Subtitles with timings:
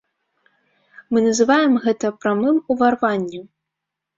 [1.11, 3.45] Мы называем гэта прамым уварваннем.